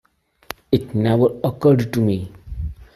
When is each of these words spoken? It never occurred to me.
It 0.71 0.95
never 0.95 1.27
occurred 1.43 1.93
to 1.93 2.01
me. 2.01 2.31